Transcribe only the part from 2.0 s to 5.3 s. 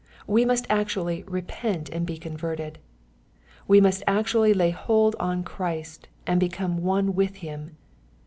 be converted." We must actually lay hold